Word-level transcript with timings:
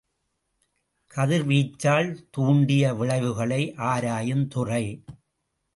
கதிர்வீச்சால் 1.11 2.09
தூண்டிய 2.31 2.93
விளைவுகளை 2.93 3.61
ஆராயுந்துறை. 3.77 4.85